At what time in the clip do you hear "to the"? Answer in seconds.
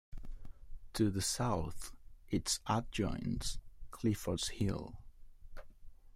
0.93-1.21